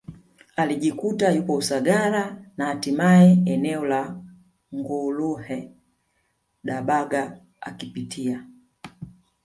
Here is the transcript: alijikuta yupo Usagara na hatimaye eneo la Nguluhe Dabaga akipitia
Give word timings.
alijikuta 0.55 1.31
yupo 1.31 1.53
Usagara 1.55 2.45
na 2.57 2.65
hatimaye 2.65 3.37
eneo 3.45 3.85
la 3.85 4.21
Nguluhe 4.75 5.71
Dabaga 6.63 7.41
akipitia 7.61 8.47